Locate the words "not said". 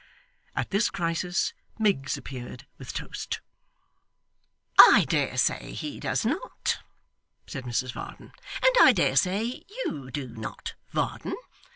6.25-7.65